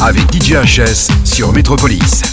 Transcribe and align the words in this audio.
avec 0.00 0.32
DJ 0.32 0.54
HS 0.54 1.10
sur 1.24 1.52
Métropolis. 1.52 2.29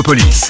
Metropolis. 0.00 0.49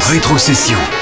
Rétrocession. 0.00 0.99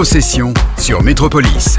Rétrocession 0.00 0.54
sur 0.78 1.02
Métropolis. 1.02 1.78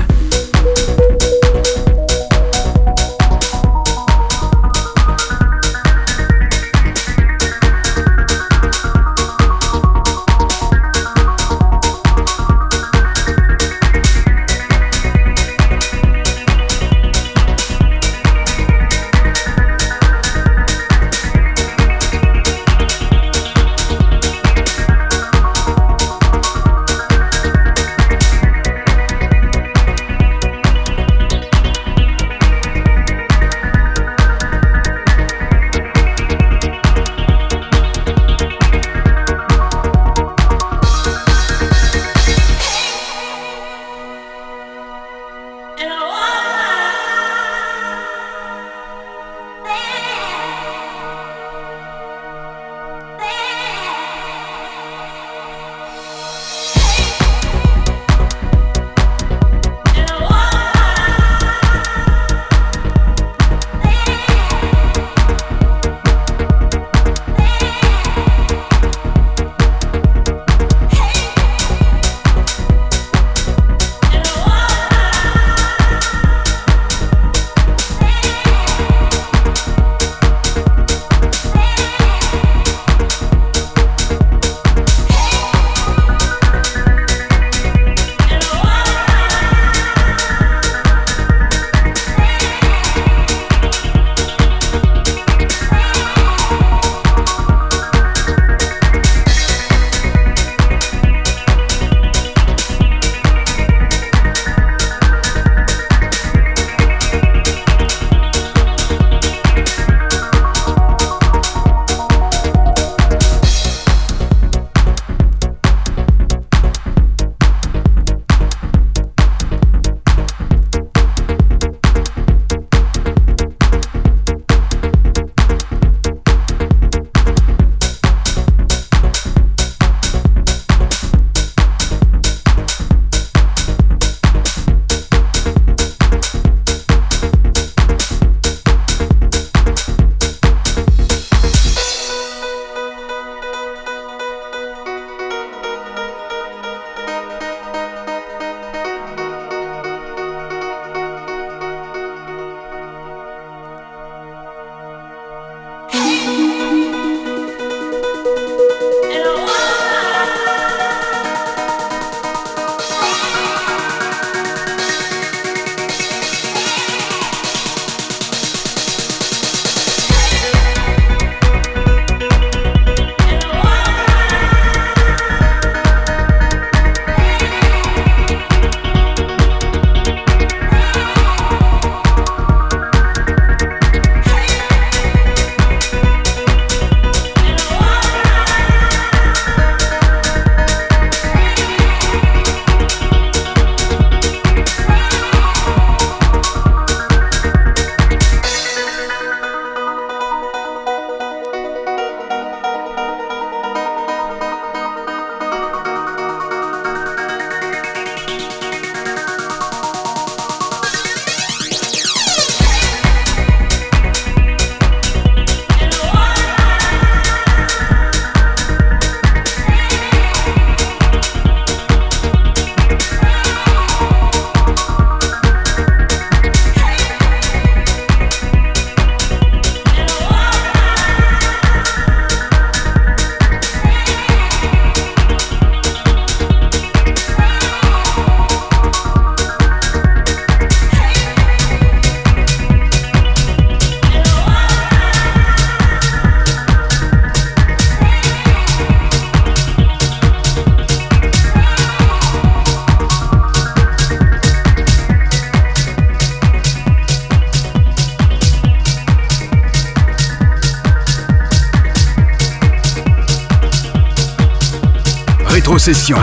Rétrocession. 265.84 266.18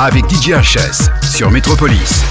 Avec 0.00 0.24
DJ 0.30 0.52
HS 0.52 1.10
sur 1.22 1.50
Métropolis. 1.50 2.24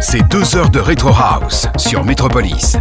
C'est 0.00 0.26
deux 0.30 0.56
heures 0.56 0.70
de 0.70 0.80
Retro 0.80 1.10
House 1.10 1.68
sur 1.76 2.04
Metropolis. 2.04 2.78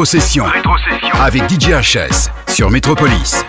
Rétrocession. 0.00 0.46
Rétrocession. 0.46 1.14
Avec 1.20 1.42
DJ 1.50 1.72
HS 1.72 2.30
sur 2.50 2.70
Métropolis. 2.70 3.44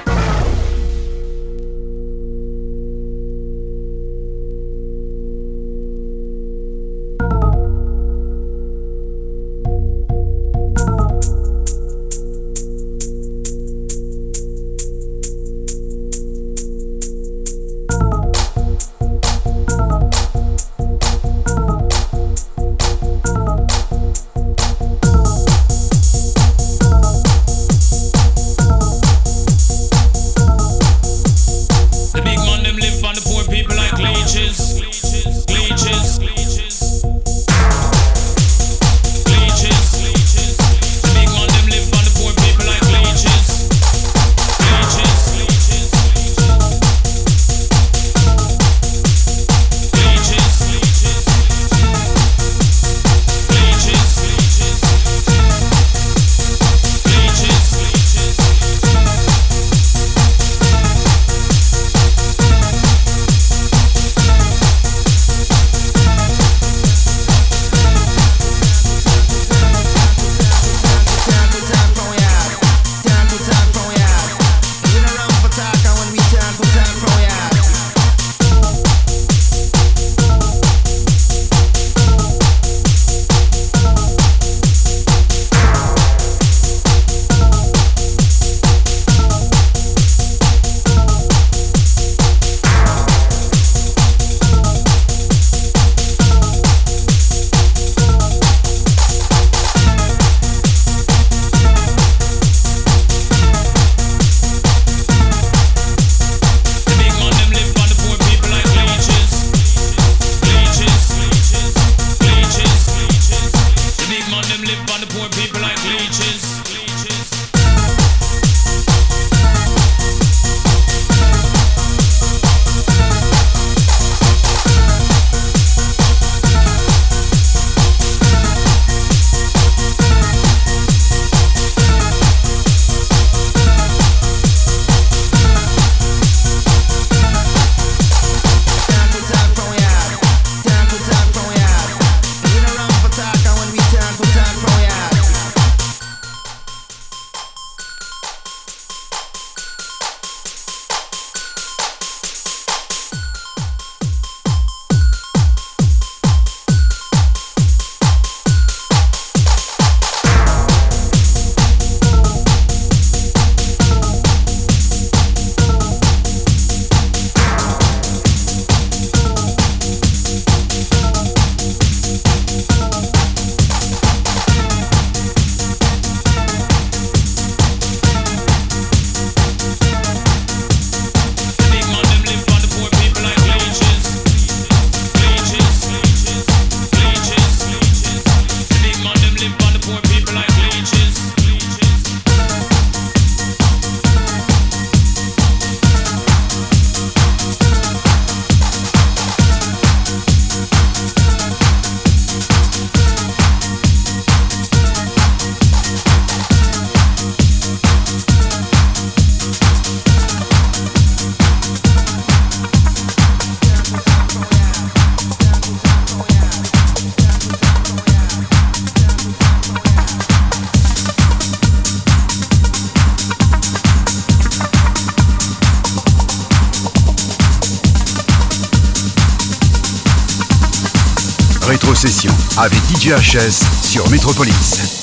Avec 233.07 233.23
DJ 233.23 233.37
HS 233.37 233.83
sur 233.83 234.09
Métropolis. 234.09 235.00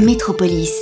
Métropolis. 0.00 0.81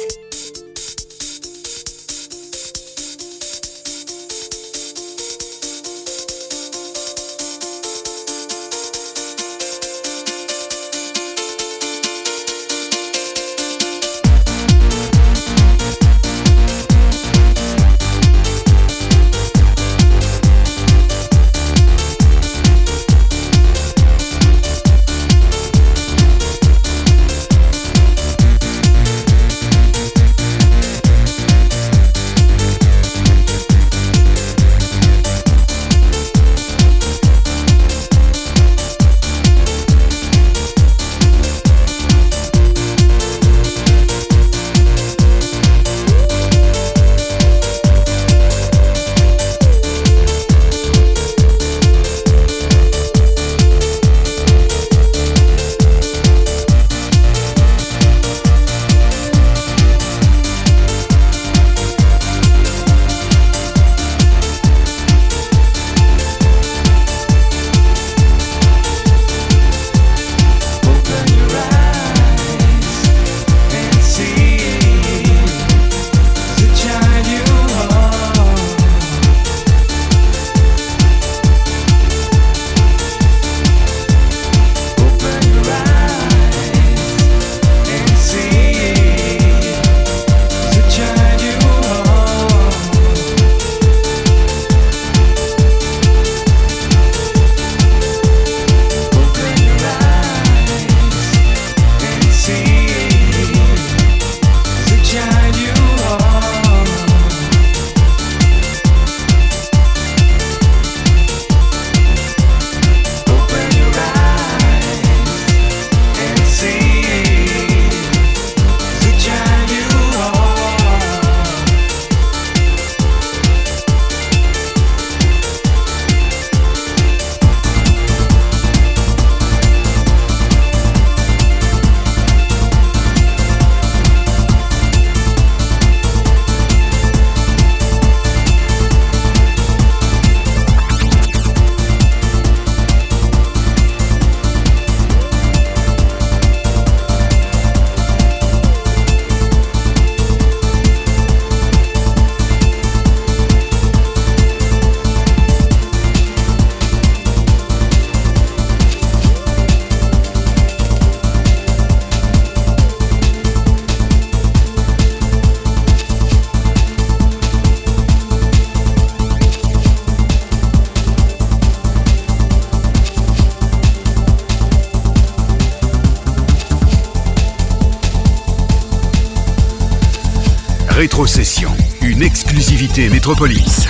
Une 182.02 182.22
exclusivité 182.24 183.08
Métropolis. 183.08 183.89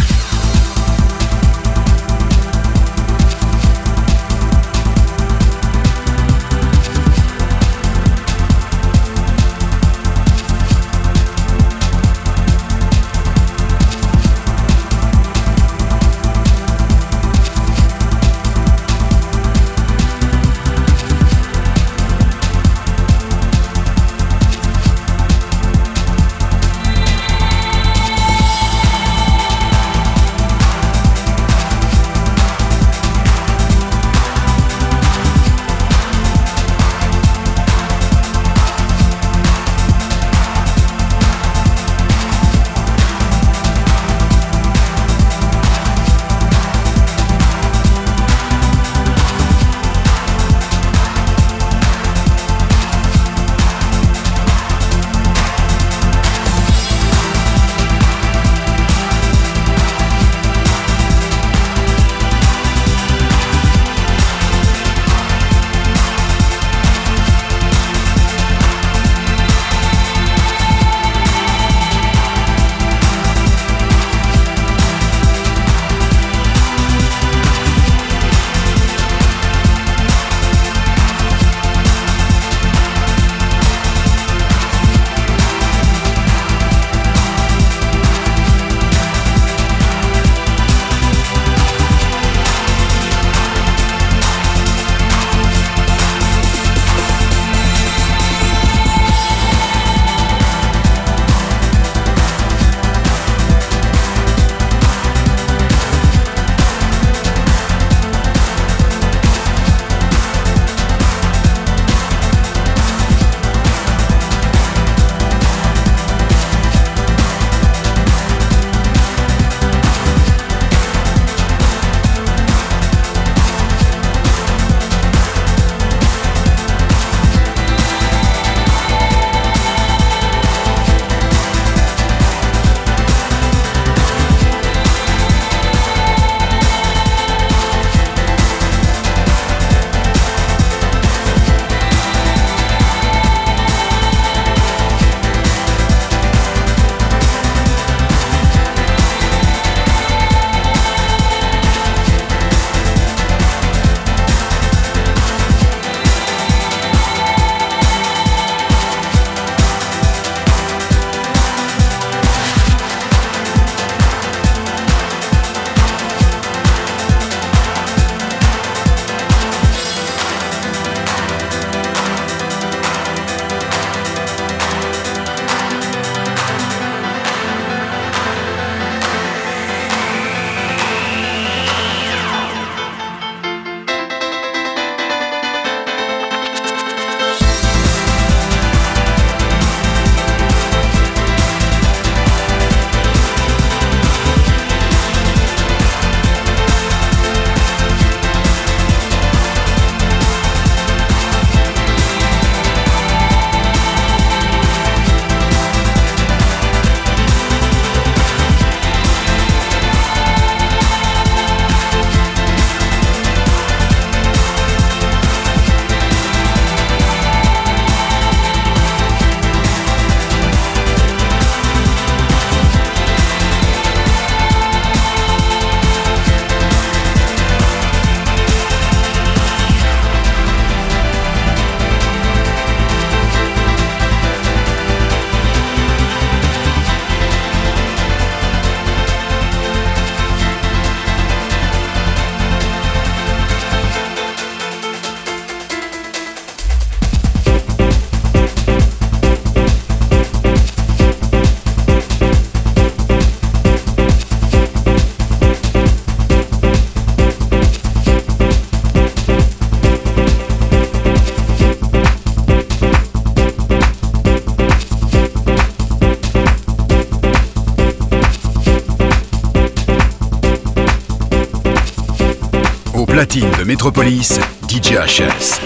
DJ 274.11 275.07
HS. 275.07 275.60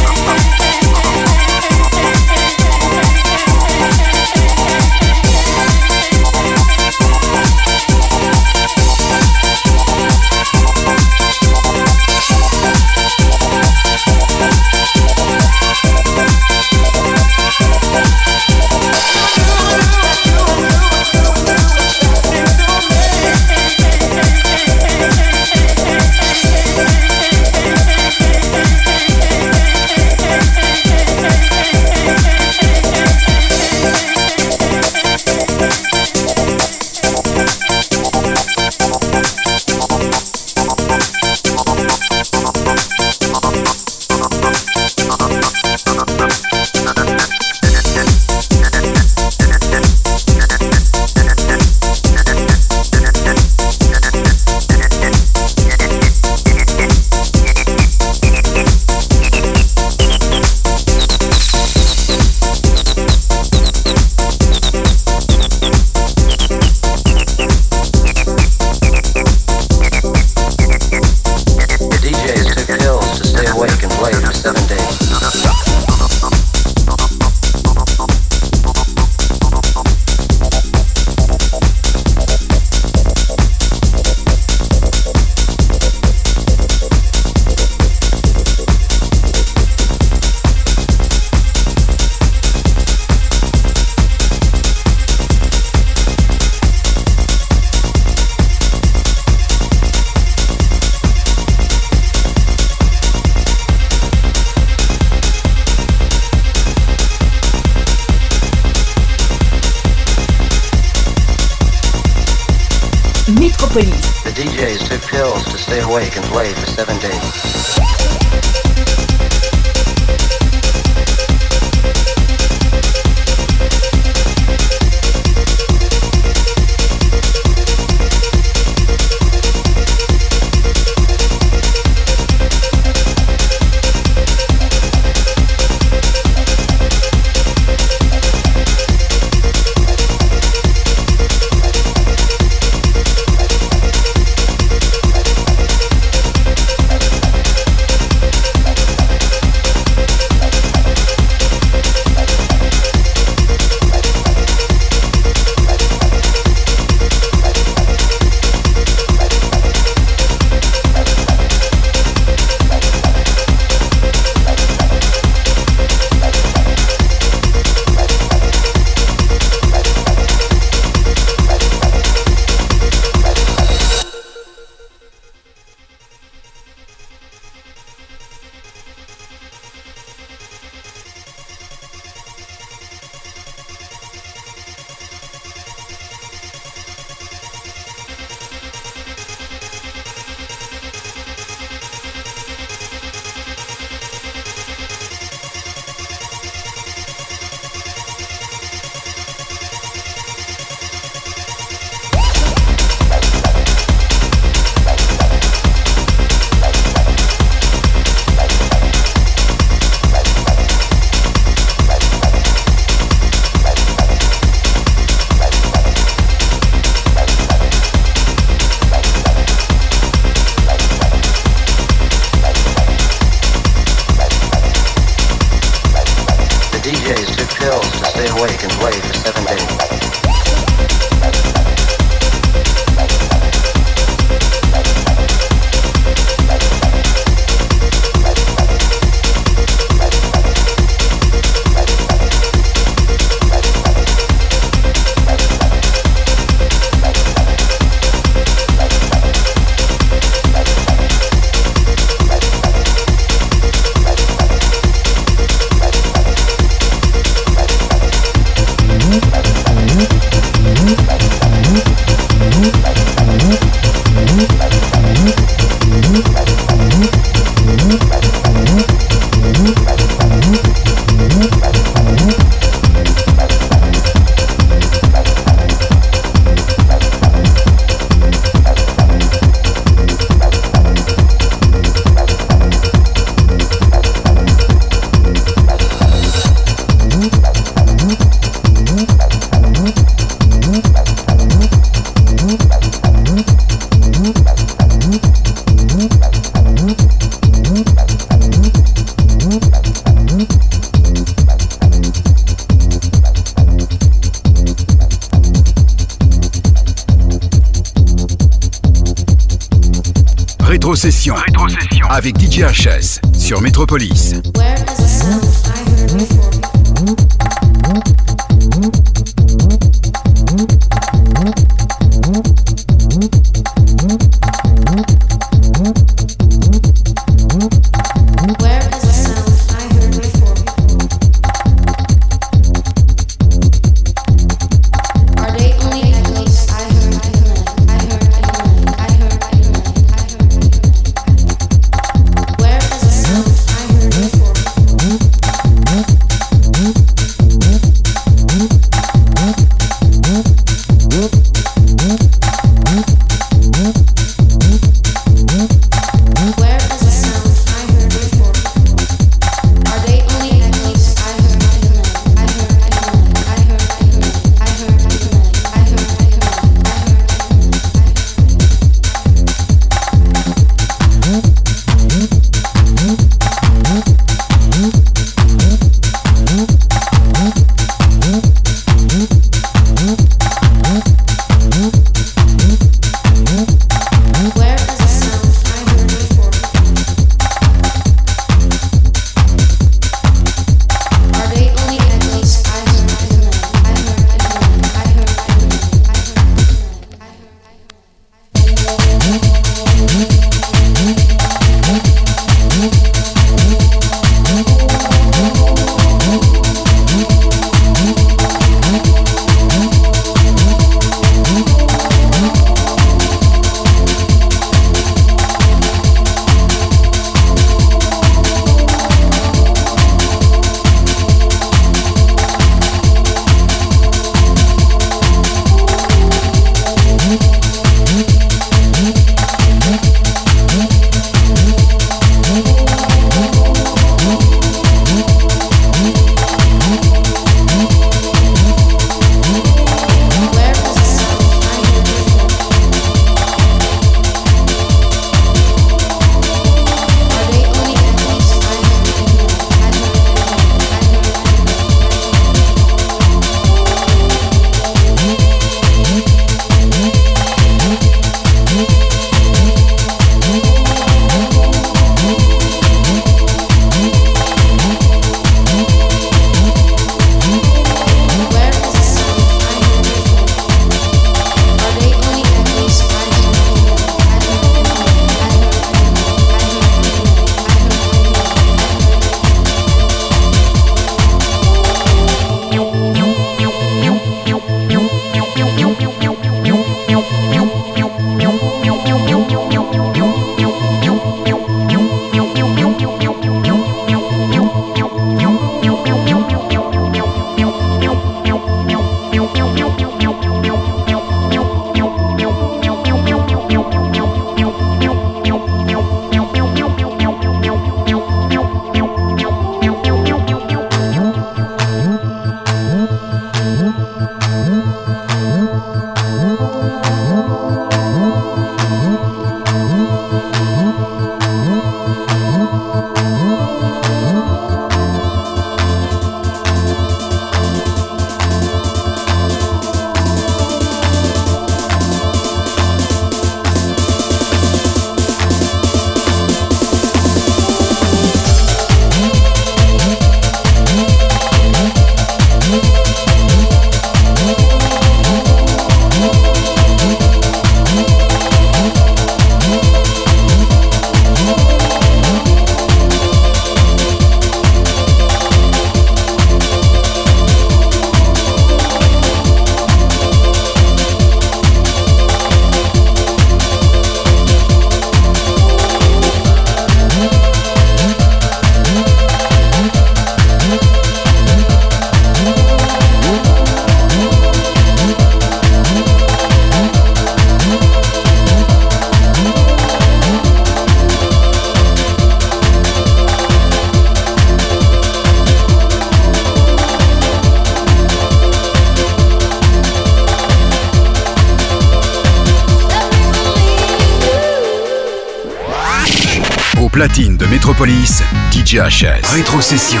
Rétrocession. 599.26 600.00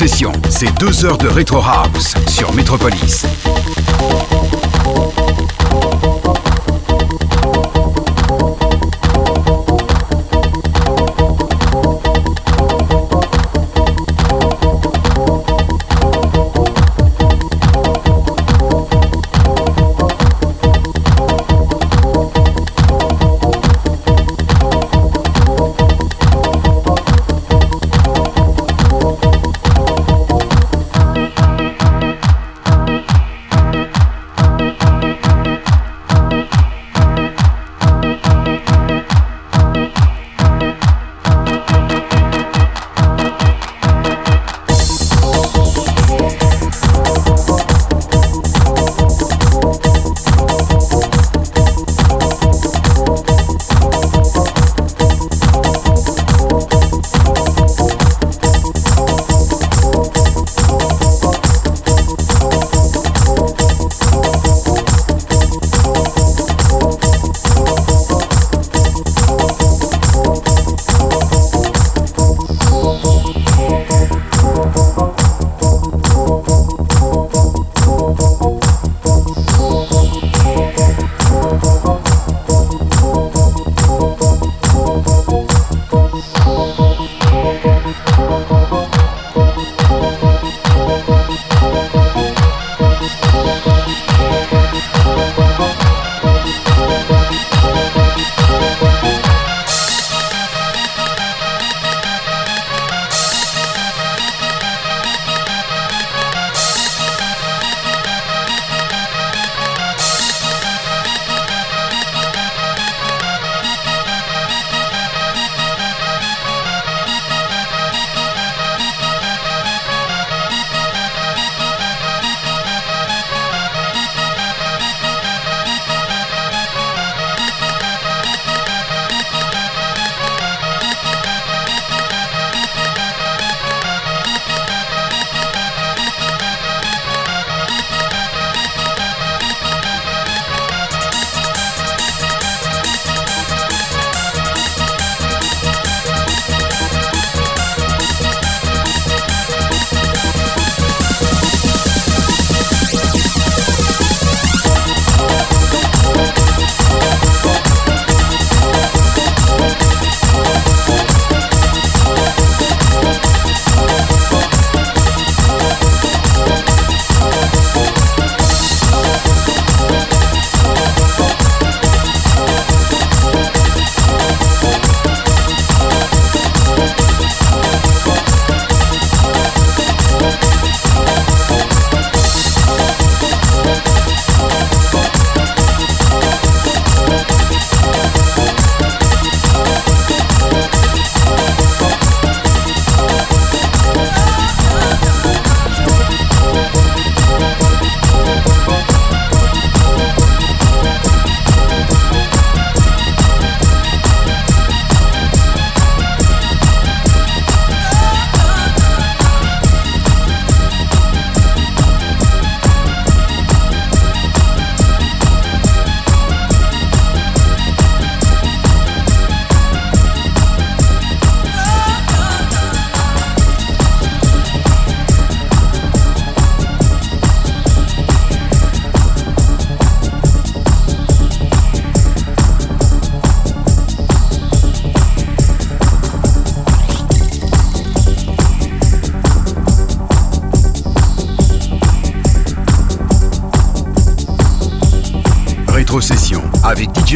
Rétrocession, 0.00 0.32
c'est 0.48 0.72
deux 0.78 1.04
heures 1.04 1.18
de 1.18 1.26
Retro 1.26 1.58
House 1.58 2.14
sur 2.28 2.54
Metropolis. 2.54 3.26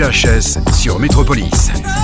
Avec 0.01 0.15
DJ 0.15 0.27
HS 0.27 0.59
sur 0.75 0.99
Métropolis. 0.99 2.02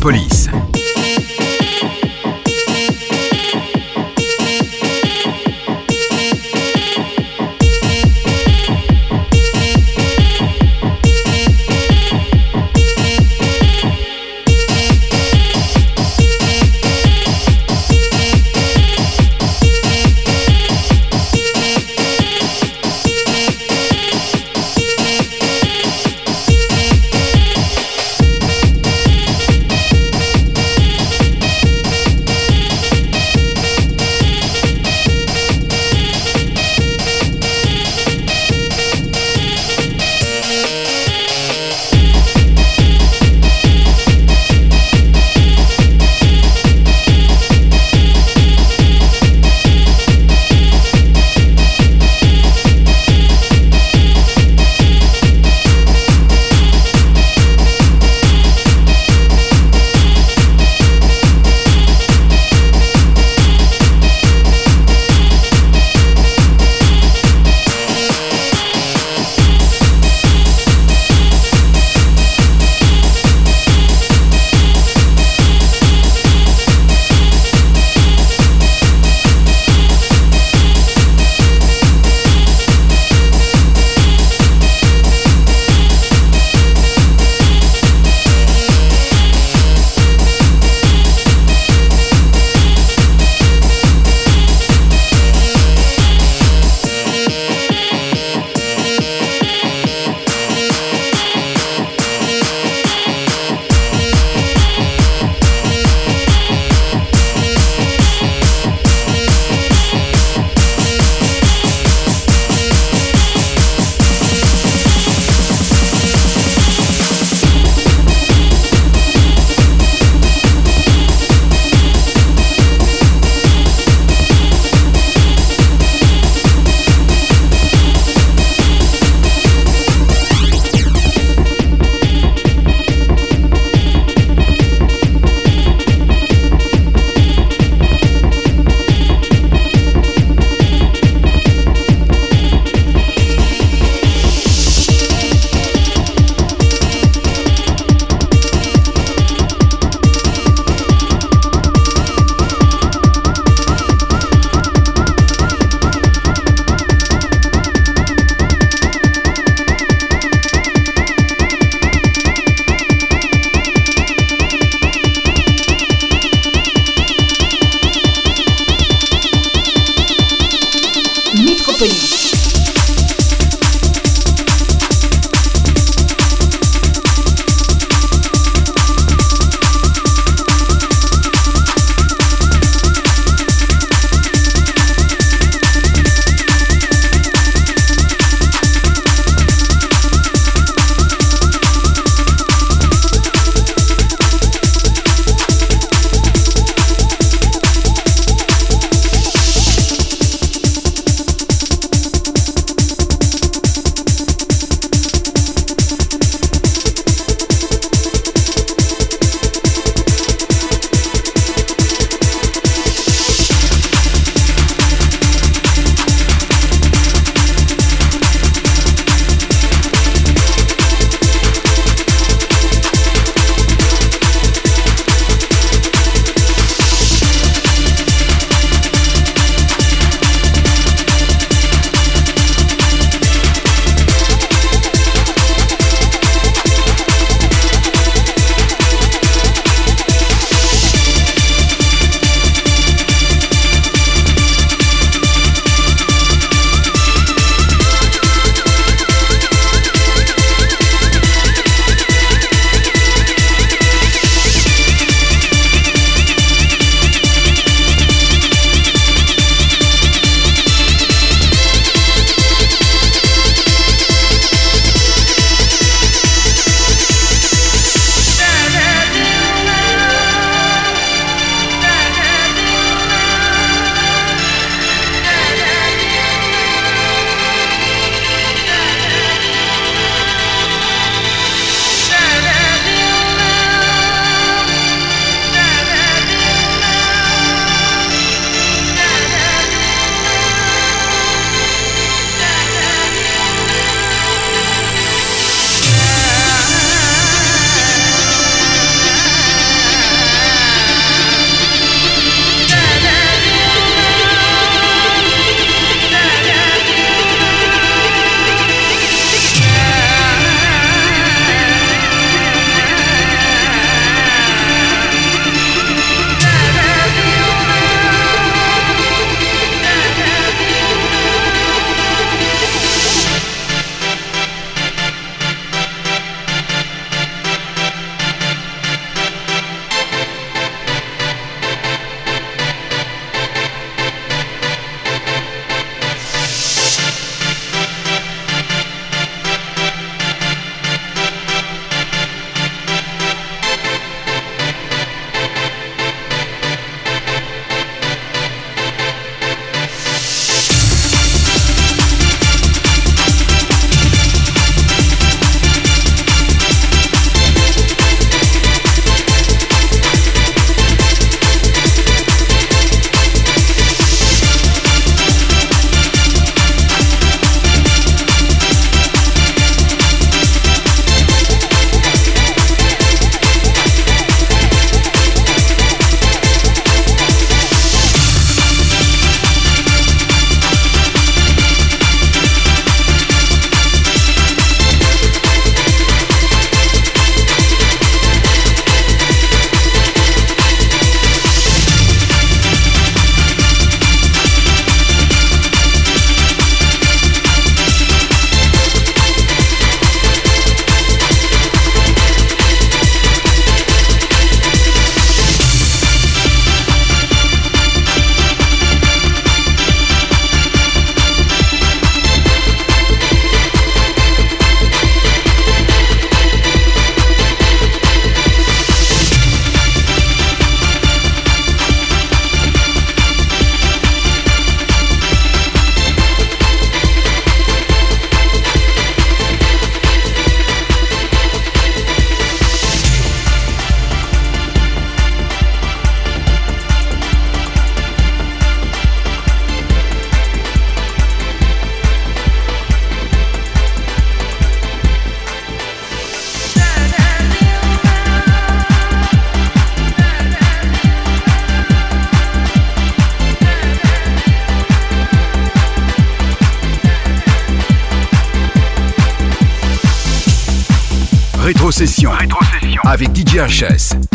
Sur 0.00 0.10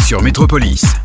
Sur 0.05 0.21
Métropolis. 0.21 1.04